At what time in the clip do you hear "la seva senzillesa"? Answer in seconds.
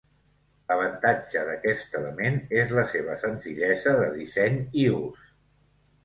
2.77-3.93